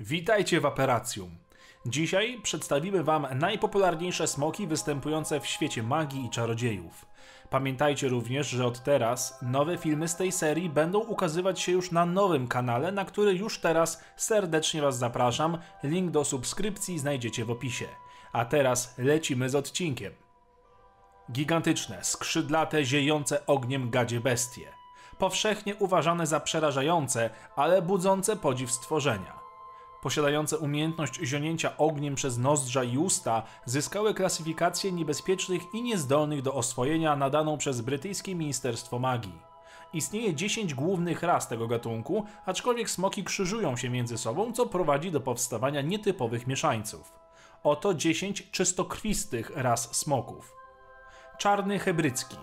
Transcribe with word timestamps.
Witajcie 0.00 0.60
w 0.60 0.66
Aperacjum. 0.66 1.30
Dzisiaj 1.86 2.40
przedstawimy 2.42 3.04
Wam 3.04 3.26
najpopularniejsze 3.34 4.26
smoki 4.26 4.66
występujące 4.66 5.40
w 5.40 5.46
świecie 5.46 5.82
magii 5.82 6.24
i 6.24 6.30
czarodziejów. 6.30 7.06
Pamiętajcie 7.50 8.08
również, 8.08 8.48
że 8.48 8.66
od 8.66 8.82
teraz 8.82 9.38
nowe 9.42 9.78
filmy 9.78 10.08
z 10.08 10.16
tej 10.16 10.32
serii 10.32 10.70
będą 10.70 10.98
ukazywać 10.98 11.60
się 11.60 11.72
już 11.72 11.90
na 11.90 12.06
nowym 12.06 12.48
kanale, 12.48 12.92
na 12.92 13.04
który 13.04 13.34
już 13.34 13.60
teraz 13.60 14.02
serdecznie 14.16 14.82
Was 14.82 14.98
zapraszam. 14.98 15.58
Link 15.82 16.10
do 16.10 16.24
subskrypcji 16.24 16.98
znajdziecie 16.98 17.44
w 17.44 17.50
opisie. 17.50 17.86
A 18.32 18.44
teraz 18.44 18.94
lecimy 18.98 19.50
z 19.50 19.54
odcinkiem. 19.54 20.12
Gigantyczne, 21.32 22.04
skrzydlate, 22.04 22.84
ziejące 22.84 23.46
ogniem 23.46 23.90
gadzie 23.90 24.20
bestie. 24.20 24.72
Powszechnie 25.18 25.76
uważane 25.76 26.26
za 26.26 26.40
przerażające, 26.40 27.30
ale 27.56 27.82
budzące 27.82 28.36
podziw 28.36 28.72
stworzenia 28.72 29.47
posiadające 30.02 30.58
umiejętność 30.58 31.20
zionięcia 31.22 31.76
ogniem 31.76 32.14
przez 32.14 32.38
nozdrza 32.38 32.84
i 32.84 32.98
usta, 32.98 33.42
zyskały 33.64 34.14
klasyfikację 34.14 34.92
niebezpiecznych 34.92 35.62
i 35.74 35.82
niezdolnych 35.82 36.42
do 36.42 36.54
oswojenia 36.54 37.16
nadaną 37.16 37.58
przez 37.58 37.80
brytyjskie 37.80 38.34
Ministerstwo 38.34 38.98
Magii. 38.98 39.42
Istnieje 39.92 40.34
10 40.34 40.74
głównych 40.74 41.22
ras 41.22 41.48
tego 41.48 41.68
gatunku, 41.68 42.24
aczkolwiek 42.46 42.90
smoki 42.90 43.24
krzyżują 43.24 43.76
się 43.76 43.90
między 43.90 44.18
sobą, 44.18 44.52
co 44.52 44.66
prowadzi 44.66 45.10
do 45.10 45.20
powstawania 45.20 45.80
nietypowych 45.80 46.46
mieszańców. 46.46 47.12
Oto 47.62 47.94
10 47.94 48.50
czystokrwistych 48.50 49.50
ras 49.54 49.96
smoków. 49.96 50.52
Czarny 51.38 51.78
hebrycki 51.78 52.36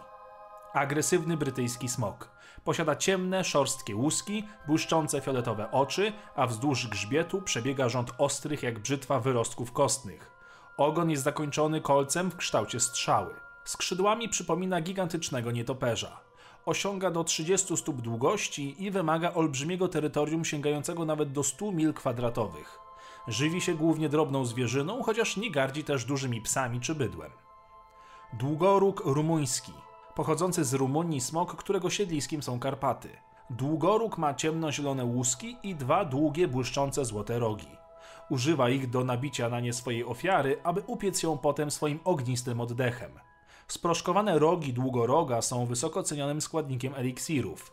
agresywny 0.76 1.38
brytyjski 1.38 1.90
smok. 1.90 2.35
Posiada 2.66 2.96
ciemne, 2.96 3.44
szorstkie 3.44 3.96
łuski, 3.96 4.44
błyszczące 4.68 5.22
fioletowe 5.22 5.72
oczy, 5.72 6.14
a 6.36 6.48
wzdłuż 6.48 6.88
grzbietu 6.88 7.42
przebiega 7.42 7.90
rząd 7.90 8.12
ostrych 8.18 8.64
jak 8.64 8.80
brzytwa 8.80 9.20
wyrostków 9.20 9.72
kostnych. 9.72 10.32
Ogon 10.78 11.10
jest 11.10 11.24
zakończony 11.24 11.82
kolcem 11.82 12.32
w 12.32 12.36
kształcie 12.36 12.80
strzały. 12.80 13.34
Skrzydłami 13.66 14.30
przypomina 14.30 14.82
gigantycznego 14.82 15.52
nietoperza. 15.52 16.20
Osiąga 16.66 17.12
do 17.12 17.24
30 17.24 17.78
stóp 17.78 18.02
długości 18.02 18.84
i 18.84 18.92
wymaga 18.92 19.34
olbrzymiego 19.34 19.88
terytorium 19.88 20.46
sięgającego 20.46 21.06
nawet 21.06 21.32
do 21.32 21.44
100 21.44 21.72
mil 21.72 21.94
kwadratowych. 21.94 22.80
Żywi 23.28 23.62
się 23.62 23.74
głównie 23.74 24.10
drobną 24.10 24.46
zwierzyną, 24.46 25.04
chociaż 25.04 25.38
nie 25.38 25.52
gardzi 25.52 25.84
też 25.84 26.06
dużymi 26.06 26.42
psami 26.42 26.80
czy 26.80 26.96
bydłem. 26.96 27.32
Długoróg 28.34 29.02
rumuński 29.06 29.74
pochodzący 30.16 30.64
z 30.64 30.74
Rumunii 30.74 31.22
smok, 31.22 31.56
którego 31.56 31.90
siedliskiem 31.90 32.44
są 32.44 32.60
Karpaty. 32.60 33.10
Długoróg 33.50 34.18
ma 34.18 34.34
ciemnozielone 34.34 35.06
łuski 35.06 35.58
i 35.64 35.76
dwa 35.76 36.06
długie, 36.06 36.48
błyszczące 36.48 37.06
złote 37.06 37.40
rogi. 37.40 37.78
Używa 38.30 38.70
ich 38.70 38.90
do 38.90 39.04
nabicia 39.04 39.50
na 39.50 39.60
nie 39.60 39.74
swojej 39.74 40.06
ofiary, 40.06 40.58
aby 40.64 40.84
upiec 40.88 41.24
ją 41.24 41.38
potem 41.38 41.72
swoim 41.72 42.00
ognistym 42.04 42.62
oddechem. 42.62 43.12
Sproszkowane 43.68 44.40
rogi 44.40 44.74
długoroga 44.74 45.42
są 45.42 45.66
wysoko 45.66 46.04
cenionym 46.04 46.42
składnikiem 46.42 46.94
eliksirów. 46.96 47.72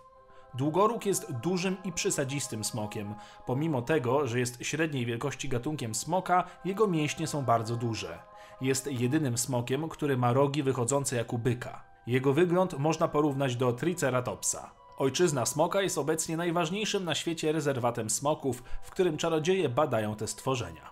Długoróg 0.55 1.07
jest 1.07 1.33
dużym 1.33 1.77
i 1.85 1.93
przysadzistym 1.93 2.65
smokiem. 2.65 3.15
Pomimo 3.47 3.83
tego, 3.83 4.27
że 4.27 4.39
jest 4.39 4.59
średniej 4.65 5.07
wielkości 5.07 5.49
gatunkiem 5.49 5.95
smoka, 5.95 6.45
jego 6.65 6.87
mięśnie 6.87 7.27
są 7.27 7.45
bardzo 7.45 7.77
duże. 7.77 8.19
Jest 8.61 8.87
jedynym 8.87 9.39
smokiem, 9.39 9.89
który 9.89 10.17
ma 10.17 10.33
rogi 10.33 10.63
wychodzące 10.63 11.17
jak 11.17 11.33
u 11.33 11.39
byka. 11.39 11.92
Jego 12.07 12.33
wygląd 12.33 12.79
można 12.79 13.09
porównać 13.09 13.57
do 13.57 13.73
Triceratopsa. 13.73 14.71
Ojczyzna 14.99 15.47
smoka 15.47 15.83
jest 15.83 15.99
obecnie 15.99 16.37
najważniejszym 16.37 17.05
na 17.05 17.15
świecie 17.15 17.53
rezerwatem 17.53 18.11
smoków, 18.11 18.63
w 18.83 18.91
którym 18.91 19.17
czarodzieje 19.17 19.69
badają 19.69 20.17
te 20.17 20.27
stworzenia. 20.27 20.91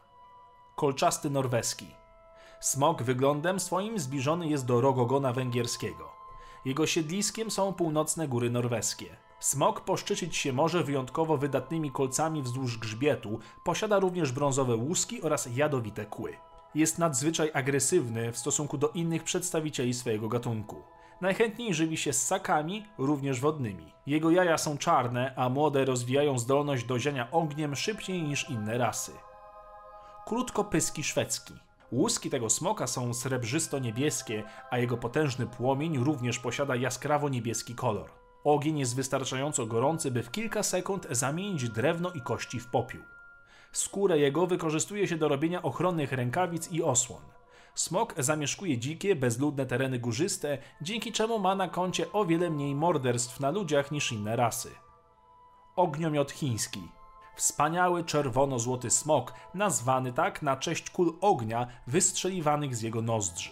Kolczasty 0.76 1.30
norweski. 1.30 1.86
Smok 2.60 3.02
wyglądem 3.02 3.60
swoim 3.60 3.98
zbliżony 3.98 4.48
jest 4.48 4.66
do 4.66 4.80
rogogona 4.80 5.32
węgierskiego. 5.32 6.12
Jego 6.64 6.86
siedliskiem 6.86 7.50
są 7.50 7.72
północne 7.72 8.28
góry 8.28 8.50
norweskie. 8.50 9.16
Smok 9.40 9.80
poszczycić 9.80 10.36
się 10.36 10.52
może 10.52 10.84
wyjątkowo 10.84 11.36
wydatnymi 11.36 11.90
kolcami 11.90 12.42
wzdłuż 12.42 12.78
grzbietu, 12.78 13.38
posiada 13.64 13.98
również 13.98 14.32
brązowe 14.32 14.76
łuski 14.76 15.22
oraz 15.22 15.48
jadowite 15.56 16.06
kły. 16.06 16.36
Jest 16.74 16.98
nadzwyczaj 16.98 17.50
agresywny 17.54 18.32
w 18.32 18.38
stosunku 18.38 18.78
do 18.78 18.88
innych 18.88 19.24
przedstawicieli 19.24 19.94
swojego 19.94 20.28
gatunku. 20.28 20.82
Najchętniej 21.20 21.74
żywi 21.74 21.96
się 21.96 22.12
ssakami, 22.12 22.86
również 22.98 23.40
wodnymi. 23.40 23.92
Jego 24.06 24.30
jaja 24.30 24.58
są 24.58 24.78
czarne, 24.78 25.34
a 25.36 25.48
młode 25.48 25.84
rozwijają 25.84 26.38
zdolność 26.38 26.84
do 26.84 26.98
ziania 26.98 27.30
ogniem 27.30 27.76
szybciej 27.76 28.22
niż 28.22 28.50
inne 28.50 28.78
rasy. 28.78 29.12
Krótkopyski 30.26 31.04
szwedzki. 31.04 31.54
Łuski 31.92 32.30
tego 32.30 32.50
smoka 32.50 32.86
są 32.86 33.14
srebrzysto-niebieskie, 33.14 34.42
a 34.70 34.78
jego 34.78 34.96
potężny 34.96 35.46
płomień 35.46 35.98
również 35.98 36.38
posiada 36.38 36.74
jaskrawo-niebieski 36.74 37.74
kolor. 37.74 38.10
Ogień 38.44 38.78
jest 38.78 38.96
wystarczająco 38.96 39.66
gorący, 39.66 40.10
by 40.10 40.22
w 40.22 40.30
kilka 40.30 40.62
sekund 40.62 41.06
zamienić 41.10 41.68
drewno 41.68 42.10
i 42.10 42.20
kości 42.20 42.60
w 42.60 42.66
popiół. 42.66 43.02
Skórę 43.72 44.18
jego 44.18 44.46
wykorzystuje 44.46 45.08
się 45.08 45.16
do 45.16 45.28
robienia 45.28 45.62
ochronnych 45.62 46.12
rękawic 46.12 46.72
i 46.72 46.82
osłon. 46.82 47.22
Smok 47.74 48.14
zamieszkuje 48.18 48.78
dzikie, 48.78 49.16
bezludne 49.16 49.66
tereny 49.66 49.98
górzyste, 49.98 50.58
dzięki 50.82 51.12
czemu 51.12 51.38
ma 51.38 51.54
na 51.54 51.68
koncie 51.68 52.12
o 52.12 52.24
wiele 52.24 52.50
mniej 52.50 52.74
morderstw 52.74 53.40
na 53.40 53.50
ludziach 53.50 53.90
niż 53.90 54.12
inne 54.12 54.36
rasy. 54.36 54.70
Ogniomiot 55.76 56.32
chiński. 56.32 56.88
Wspaniały 57.36 58.04
czerwono-złoty 58.04 58.90
smok, 58.90 59.34
nazwany 59.54 60.12
tak 60.12 60.42
na 60.42 60.56
cześć 60.56 60.90
kul 60.90 61.18
ognia 61.20 61.66
wystrzeliwanych 61.86 62.76
z 62.76 62.82
jego 62.82 63.02
nozdrzy. 63.02 63.50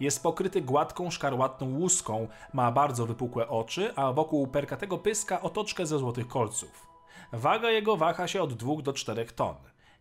Jest 0.00 0.22
pokryty 0.22 0.62
gładką, 0.62 1.10
szkarłatną 1.10 1.78
łuską, 1.78 2.28
ma 2.52 2.72
bardzo 2.72 3.06
wypukłe 3.06 3.48
oczy, 3.48 3.96
a 3.96 4.12
wokół 4.12 4.46
perkatego 4.46 4.98
pyska 4.98 5.40
otoczkę 5.40 5.86
ze 5.86 5.98
złotych 5.98 6.28
kolców. 6.28 6.86
Waga 7.32 7.70
jego 7.70 7.96
waha 7.96 8.28
się 8.28 8.42
od 8.42 8.54
2 8.54 8.82
do 8.82 8.92
4 8.92 9.24
ton. 9.24 9.54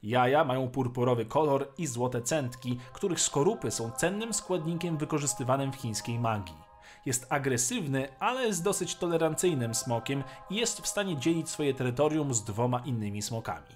Jaja 0.04 0.44
mają 0.44 0.70
purpurowy 0.70 1.26
kolor 1.26 1.68
i 1.78 1.88
złote 1.88 2.22
centki, 2.22 2.80
których 2.94 3.22
skorupy 3.22 3.72
są 3.72 3.92
cennym 3.92 4.34
składnikiem 4.34 4.98
wykorzystywanym 4.98 5.72
w 5.72 5.76
chińskiej 5.76 6.20
magii. 6.20 6.58
Jest 7.06 7.26
agresywny, 7.30 8.08
ale 8.20 8.48
jest 8.48 8.64
dosyć 8.64 8.96
tolerancyjnym 8.96 9.76
smokiem 9.76 10.24
i 10.50 10.56
jest 10.56 10.82
w 10.82 10.88
stanie 10.88 11.18
dzielić 11.18 11.50
swoje 11.50 11.74
terytorium 11.74 12.34
z 12.34 12.44
dwoma 12.44 12.82
innymi 12.86 13.22
smokami. 13.22 13.68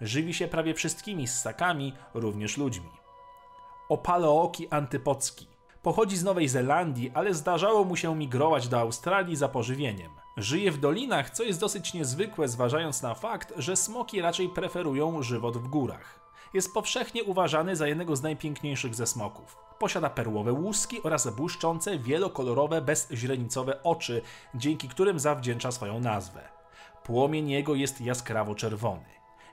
Żywi 0.00 0.34
się 0.34 0.48
prawie 0.48 0.74
wszystkimi 0.74 1.28
ssakami, 1.28 1.92
również 2.14 2.56
ludźmi. 2.56 2.90
Opaleoki 3.88 4.68
antypocki 4.68 5.52
Pochodzi 5.82 6.16
z 6.16 6.24
Nowej 6.24 6.48
Zelandii, 6.48 7.10
ale 7.14 7.34
zdarzało 7.34 7.84
mu 7.84 7.96
się 7.96 8.16
migrować 8.16 8.68
do 8.68 8.80
Australii 8.80 9.36
za 9.36 9.48
pożywieniem. 9.48 10.21
Żyje 10.36 10.72
w 10.72 10.78
dolinach, 10.78 11.30
co 11.30 11.42
jest 11.42 11.60
dosyć 11.60 11.94
niezwykłe, 11.94 12.48
zważając 12.48 13.02
na 13.02 13.14
fakt, 13.14 13.52
że 13.56 13.76
smoki 13.76 14.20
raczej 14.20 14.48
preferują 14.48 15.22
żywot 15.22 15.58
w 15.58 15.68
górach. 15.68 16.20
Jest 16.54 16.74
powszechnie 16.74 17.24
uważany 17.24 17.76
za 17.76 17.86
jednego 17.86 18.16
z 18.16 18.22
najpiękniejszych 18.22 18.94
ze 18.94 19.06
smoków. 19.06 19.56
Posiada 19.78 20.10
perłowe 20.10 20.52
łuski 20.52 21.02
oraz 21.02 21.34
błyszczące, 21.34 21.98
wielokolorowe, 21.98 22.80
bezźrenicowe 22.80 23.82
oczy, 23.82 24.22
dzięki 24.54 24.88
którym 24.88 25.18
zawdzięcza 25.18 25.72
swoją 25.72 26.00
nazwę. 26.00 26.40
Płomień 27.04 27.50
jego 27.50 27.74
jest 27.74 28.00
jaskrawo 28.00 28.54
czerwony. 28.54 29.04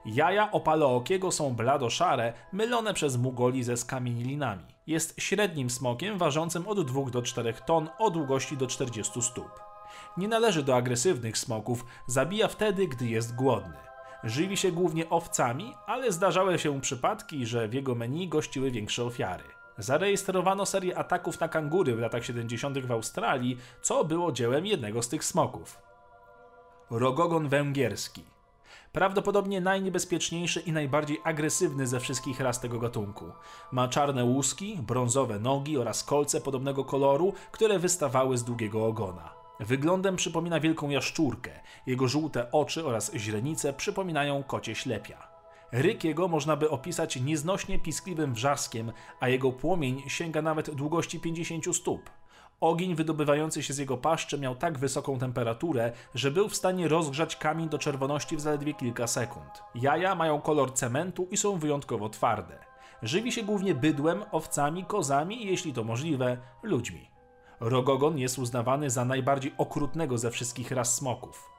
Jaja 0.05 0.51
opaleokiego 0.51 1.31
są 1.31 1.55
blado-szare, 1.55 2.33
mylone 2.53 2.93
przez 2.93 3.17
mugoli 3.17 3.63
ze 3.63 3.77
skamieninami. 3.77 4.65
Jest 4.87 5.21
średnim 5.21 5.69
smokiem 5.69 6.17
ważącym 6.17 6.67
od 6.67 6.87
2 6.87 7.09
do 7.09 7.21
4 7.21 7.53
ton 7.53 7.89
o 7.99 8.09
długości 8.09 8.57
do 8.57 8.67
40 8.67 9.21
stóp. 9.21 9.68
Nie 10.17 10.27
należy 10.27 10.63
do 10.63 10.75
agresywnych 10.75 11.37
smoków, 11.37 11.85
zabija 12.07 12.47
wtedy, 12.47 12.87
gdy 12.87 13.07
jest 13.07 13.35
głodny. 13.35 13.77
Żywi 14.23 14.57
się 14.57 14.71
głównie 14.71 15.09
owcami, 15.09 15.73
ale 15.85 16.11
zdarzały 16.11 16.59
się 16.59 16.81
przypadki, 16.81 17.45
że 17.45 17.67
w 17.67 17.73
jego 17.73 17.95
menu 17.95 18.27
gościły 18.27 18.71
większe 18.71 19.03
ofiary. 19.03 19.43
Zarejestrowano 19.77 20.65
serię 20.65 20.97
ataków 20.97 21.39
na 21.39 21.47
kangury 21.47 21.95
w 21.95 21.99
latach 21.99 22.25
70. 22.25 22.77
w 22.79 22.91
Australii, 22.91 23.57
co 23.81 24.05
było 24.05 24.31
dziełem 24.31 24.65
jednego 24.65 25.01
z 25.01 25.09
tych 25.09 25.23
smoków. 25.23 25.77
Rogogon 26.89 27.47
węgierski 27.47 28.23
Prawdopodobnie 28.91 29.61
najniebezpieczniejszy 29.61 30.59
i 30.59 30.71
najbardziej 30.71 31.21
agresywny 31.23 31.87
ze 31.87 31.99
wszystkich 31.99 32.39
ras 32.39 32.59
tego 32.59 32.79
gatunku. 32.79 33.25
Ma 33.71 33.87
czarne 33.87 34.25
łuski, 34.25 34.77
brązowe 34.77 35.39
nogi 35.39 35.77
oraz 35.77 36.03
kolce 36.03 36.41
podobnego 36.41 36.85
koloru, 36.85 37.33
które 37.51 37.79
wystawały 37.79 38.37
z 38.37 38.43
długiego 38.43 38.85
ogona. 38.85 39.38
Wyglądem 39.59 40.15
przypomina 40.15 40.59
wielką 40.59 40.89
jaszczurkę, 40.89 41.51
jego 41.85 42.07
żółte 42.07 42.51
oczy 42.51 42.85
oraz 42.85 43.13
źrenice 43.15 43.73
przypominają 43.73 44.43
kocie 44.43 44.75
ślepia. 44.75 45.27
Ryk 45.71 46.03
jego 46.03 46.27
można 46.27 46.55
by 46.55 46.69
opisać 46.69 47.15
nieznośnie 47.15 47.79
piskliwym 47.79 48.33
wrzaskiem, 48.33 48.91
a 49.19 49.29
jego 49.29 49.51
płomień 49.51 50.03
sięga 50.07 50.41
nawet 50.41 50.71
długości 50.71 51.19
50 51.19 51.75
stóp. 51.75 52.09
Ogień 52.59 52.95
wydobywający 52.95 53.63
się 53.63 53.73
z 53.73 53.77
jego 53.77 53.97
paszczy 53.97 54.39
miał 54.39 54.55
tak 54.55 54.77
wysoką 54.77 55.19
temperaturę, 55.19 55.91
że 56.15 56.31
był 56.31 56.49
w 56.49 56.55
stanie 56.55 56.87
rozgrzać 56.87 57.35
kamień 57.35 57.69
do 57.69 57.77
czerwoności 57.77 58.37
w 58.37 58.41
zaledwie 58.41 58.73
kilka 58.73 59.07
sekund. 59.07 59.63
Jaja 59.75 60.15
mają 60.15 60.41
kolor 60.41 60.73
cementu 60.73 61.27
i 61.31 61.37
są 61.37 61.57
wyjątkowo 61.57 62.09
twarde. 62.09 62.59
Żywi 63.01 63.31
się 63.31 63.43
głównie 63.43 63.75
bydłem, 63.75 64.23
owcami, 64.31 64.85
kozami 64.85 65.43
i 65.43 65.47
jeśli 65.47 65.73
to 65.73 65.83
możliwe, 65.83 66.37
ludźmi. 66.63 67.18
Rogogon 67.59 68.17
jest 68.17 68.39
uznawany 68.39 68.89
za 68.89 69.05
najbardziej 69.05 69.53
okrutnego 69.57 70.17
ze 70.17 70.31
wszystkich 70.31 70.71
ras 70.71 70.95
smoków. 70.95 71.49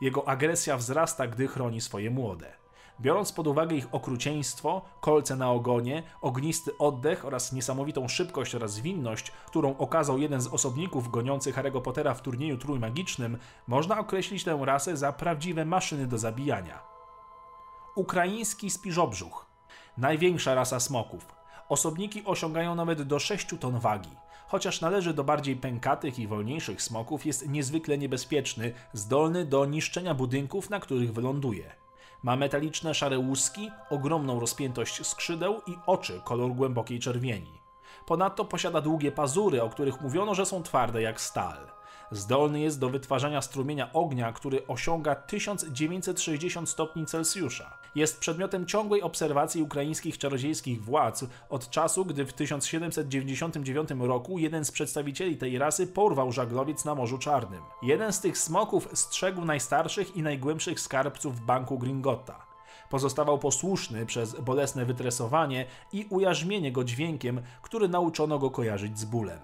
Jego 0.00 0.28
agresja 0.28 0.76
wzrasta, 0.76 1.26
gdy 1.26 1.48
chroni 1.48 1.80
swoje 1.80 2.10
młode. 2.10 2.56
Biorąc 3.00 3.32
pod 3.32 3.46
uwagę 3.46 3.76
ich 3.76 3.94
okrucieństwo, 3.94 4.82
kolce 5.00 5.36
na 5.36 5.50
ogonie, 5.50 6.02
ognisty 6.20 6.78
oddech 6.78 7.24
oraz 7.24 7.52
niesamowitą 7.52 8.08
szybkość 8.08 8.54
oraz 8.54 8.72
zwinność, 8.72 9.30
którą 9.46 9.76
okazał 9.76 10.18
jeden 10.18 10.40
z 10.40 10.46
osobników 10.46 11.10
goniących 11.10 11.56
Harry'ego 11.56 11.82
Pottera 11.82 12.14
w 12.14 12.22
turnieju 12.22 12.58
trójmagicznym, 12.58 13.38
można 13.66 13.98
określić 13.98 14.44
tę 14.44 14.58
rasę 14.64 14.96
za 14.96 15.12
prawdziwe 15.12 15.64
maszyny 15.64 16.06
do 16.06 16.18
zabijania. 16.18 16.82
Ukraiński 17.94 18.70
spiżobrzuch. 18.70 19.46
Największa 19.96 20.54
rasa 20.54 20.80
smoków. 20.80 21.26
Osobniki 21.68 22.24
osiągają 22.24 22.74
nawet 22.74 23.02
do 23.02 23.18
6 23.18 23.46
ton 23.60 23.78
wagi. 23.78 24.16
Chociaż 24.48 24.80
należy 24.80 25.14
do 25.14 25.24
bardziej 25.24 25.56
pękatych 25.56 26.18
i 26.18 26.26
wolniejszych 26.26 26.82
smoków, 26.82 27.26
jest 27.26 27.48
niezwykle 27.48 27.98
niebezpieczny, 27.98 28.72
zdolny 28.92 29.44
do 29.44 29.66
niszczenia 29.66 30.14
budynków, 30.14 30.70
na 30.70 30.80
których 30.80 31.12
wyląduje. 31.12 31.72
Ma 32.22 32.36
metaliczne 32.36 32.94
szare 32.94 33.18
łuski, 33.18 33.70
ogromną 33.90 34.40
rozpiętość 34.40 35.06
skrzydeł 35.06 35.60
i 35.66 35.76
oczy 35.86 36.20
kolor 36.24 36.50
głębokiej 36.50 36.98
czerwieni. 36.98 37.60
Ponadto 38.06 38.44
posiada 38.44 38.80
długie 38.80 39.12
pazury, 39.12 39.62
o 39.62 39.70
których 39.70 40.00
mówiono, 40.00 40.34
że 40.34 40.46
są 40.46 40.62
twarde 40.62 41.02
jak 41.02 41.20
stal. 41.20 41.77
Zdolny 42.10 42.60
jest 42.60 42.80
do 42.80 42.90
wytwarzania 42.90 43.42
strumienia 43.42 43.92
ognia, 43.92 44.32
który 44.32 44.66
osiąga 44.66 45.14
1960 45.14 46.68
stopni 46.68 47.06
Celsjusza. 47.06 47.78
Jest 47.94 48.20
przedmiotem 48.20 48.66
ciągłej 48.66 49.02
obserwacji 49.02 49.62
ukraińskich 49.62 50.18
czarodziejskich 50.18 50.84
władz 50.84 51.24
od 51.50 51.70
czasu, 51.70 52.04
gdy 52.04 52.26
w 52.26 52.32
1799 52.32 53.88
roku 53.98 54.38
jeden 54.38 54.64
z 54.64 54.70
przedstawicieli 54.70 55.36
tej 55.36 55.58
rasy 55.58 55.86
porwał 55.86 56.32
żaglowiec 56.32 56.84
na 56.84 56.94
Morzu 56.94 57.18
Czarnym. 57.18 57.62
Jeden 57.82 58.12
z 58.12 58.20
tych 58.20 58.38
smoków 58.38 58.88
strzegł 58.92 59.44
najstarszych 59.44 60.16
i 60.16 60.22
najgłębszych 60.22 60.80
skarbców 60.80 61.40
banku 61.40 61.78
Gringotta. 61.78 62.46
Pozostawał 62.90 63.38
posłuszny 63.38 64.06
przez 64.06 64.40
bolesne 64.40 64.84
wytresowanie 64.84 65.66
i 65.92 66.06
ujarzmienie 66.10 66.72
go 66.72 66.84
dźwiękiem, 66.84 67.42
który 67.62 67.88
nauczono 67.88 68.38
go 68.38 68.50
kojarzyć 68.50 68.98
z 68.98 69.04
bólem. 69.04 69.38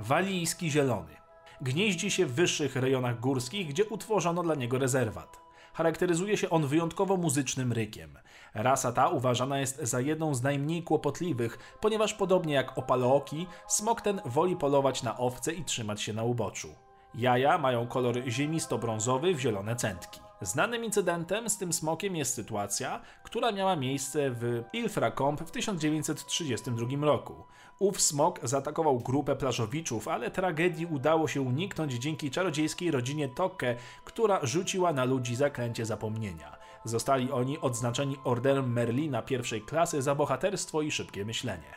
Walijski 0.00 0.70
zielony. 0.70 1.23
Gnieździ 1.64 2.10
się 2.10 2.26
w 2.26 2.34
wyższych 2.34 2.76
rejonach 2.76 3.20
górskich, 3.20 3.68
gdzie 3.68 3.84
utworzono 3.84 4.42
dla 4.42 4.54
niego 4.54 4.78
rezerwat. 4.78 5.40
Charakteryzuje 5.72 6.36
się 6.36 6.50
on 6.50 6.66
wyjątkowo 6.66 7.16
muzycznym 7.16 7.72
rykiem. 7.72 8.18
Rasa 8.54 8.92
ta 8.92 9.08
uważana 9.08 9.58
jest 9.58 9.78
za 9.82 10.00
jedną 10.00 10.34
z 10.34 10.42
najmniej 10.42 10.82
kłopotliwych, 10.82 11.76
ponieważ 11.80 12.14
podobnie 12.14 12.54
jak 12.54 12.78
opalooki, 12.78 13.46
smok 13.68 14.00
ten 14.00 14.20
woli 14.24 14.56
polować 14.56 15.02
na 15.02 15.18
owce 15.18 15.52
i 15.52 15.64
trzymać 15.64 16.02
się 16.02 16.12
na 16.12 16.22
uboczu. 16.22 16.68
Jaja 17.14 17.58
mają 17.58 17.86
kolor 17.86 18.16
ziemisto-brązowy 18.26 19.34
w 19.34 19.40
zielone 19.40 19.76
centki. 19.76 20.20
Znanym 20.40 20.84
incydentem 20.84 21.50
z 21.50 21.58
tym 21.58 21.72
smokiem 21.72 22.16
jest 22.16 22.34
sytuacja, 22.34 23.00
która 23.22 23.52
miała 23.52 23.76
miejsce 23.76 24.30
w 24.30 24.62
Ilfracombe 24.72 25.44
w 25.44 25.50
1932 25.50 27.06
roku. 27.06 27.34
Ów 27.78 28.00
smok 28.00 28.40
zaatakował 28.42 28.98
grupę 28.98 29.36
plażowiczów, 29.36 30.08
ale 30.08 30.30
tragedii 30.30 30.86
udało 30.86 31.28
się 31.28 31.40
uniknąć 31.40 31.92
dzięki 31.92 32.30
czarodziejskiej 32.30 32.90
rodzinie 32.90 33.28
Tokke, 33.28 33.76
która 34.04 34.40
rzuciła 34.42 34.92
na 34.92 35.04
ludzi 35.04 35.36
zaklęcie 35.36 35.86
zapomnienia. 35.86 36.56
Zostali 36.84 37.32
oni 37.32 37.60
odznaczeni 37.60 38.16
Orderem 38.24 38.72
Merlina 38.72 39.22
pierwszej 39.22 39.62
klasy 39.62 40.02
za 40.02 40.14
bohaterstwo 40.14 40.82
i 40.82 40.90
szybkie 40.90 41.24
myślenie. 41.24 41.74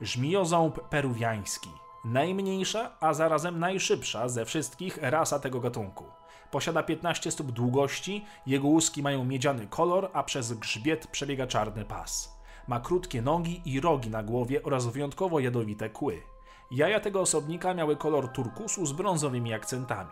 Żmijoząb 0.00 0.80
peruwiański. 0.80 1.85
Najmniejsza, 2.06 2.90
a 3.00 3.14
zarazem 3.14 3.58
najszybsza 3.58 4.28
ze 4.28 4.44
wszystkich 4.44 4.98
rasa 5.02 5.38
tego 5.38 5.60
gatunku. 5.60 6.04
Posiada 6.50 6.82
15 6.82 7.30
stóp 7.30 7.50
długości, 7.52 8.24
jego 8.46 8.68
łuski 8.68 9.02
mają 9.02 9.24
miedziany 9.24 9.66
kolor, 9.66 10.10
a 10.12 10.22
przez 10.22 10.52
grzbiet 10.52 11.06
przebiega 11.06 11.46
czarny 11.46 11.84
pas. 11.84 12.38
Ma 12.68 12.80
krótkie 12.80 13.22
nogi 13.22 13.62
i 13.64 13.80
rogi 13.80 14.10
na 14.10 14.22
głowie 14.22 14.62
oraz 14.62 14.86
wyjątkowo 14.86 15.40
jadowite 15.40 15.90
kły. 15.90 16.22
Jaja 16.70 17.00
tego 17.00 17.20
osobnika 17.20 17.74
miały 17.74 17.96
kolor 17.96 18.28
turkusu 18.28 18.86
z 18.86 18.92
brązowymi 18.92 19.54
akcentami. 19.54 20.10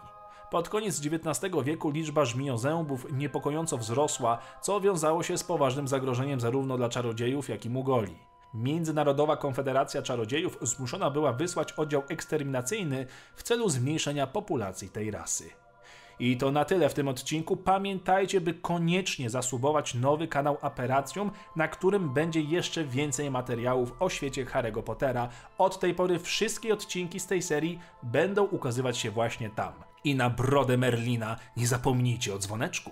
Pod 0.51 0.69
koniec 0.69 1.01
XIX 1.07 1.55
wieku 1.65 1.91
liczba 1.91 2.25
żmijozębów 2.25 3.07
niepokojąco 3.13 3.79
wzrosła, 3.79 4.39
co 4.61 4.81
wiązało 4.81 5.23
się 5.23 5.39
z 5.39 5.45
poważnym 5.45 5.89
zagrożeniem 5.89 6.41
zarówno 6.41 6.77
dla 6.77 6.89
czarodziejów, 6.89 7.49
jak 7.49 7.65
i 7.65 7.71
Mugoli. 7.71 8.34
Międzynarodowa 8.55 9.37
Konfederacja 9.37 10.03
Czarodziejów 10.03 10.59
zmuszona 10.63 11.11
była 11.11 11.33
wysłać 11.33 11.73
oddział 11.73 12.03
eksterminacyjny 12.09 13.07
w 13.37 13.43
celu 13.43 13.69
zmniejszenia 13.69 14.27
populacji 14.27 14.89
tej 14.89 15.11
rasy. 15.11 15.51
I 16.19 16.37
to 16.37 16.51
na 16.51 16.65
tyle 16.65 16.89
w 16.89 16.95
tym 16.95 17.09
odcinku. 17.09 17.57
Pamiętajcie, 17.57 18.41
by 18.41 18.55
koniecznie 18.55 19.31
zasubować 19.31 19.95
nowy 19.95 20.29
kanał 20.29 20.59
Aperacjum, 20.61 21.31
na 21.57 21.69
którym 21.69 22.15
będzie 22.15 22.41
jeszcze 22.41 22.85
więcej 22.85 23.31
materiałów 23.31 23.93
o 24.01 24.11
świecie 24.11 24.45
Harry'ego 24.45 24.83
Pottera. 24.83 25.29
Od 25.59 25.81
tej 25.81 25.95
pory 25.95 26.19
wszystkie 26.19 26.75
odcinki 26.75 27.21
z 27.21 27.27
tej 27.27 27.43
serii 27.43 27.79
będą 28.03 28.45
ukazywać 28.45 28.99
się 28.99 29.11
właśnie 29.11 29.51
tam. 29.51 29.73
I 30.05 30.15
na 30.15 30.31
brodę 30.31 30.77
Merlina 30.77 31.37
nie 31.57 31.67
zapomnijcie 31.67 32.35
o 32.35 32.39
dzwoneczku. 32.39 32.91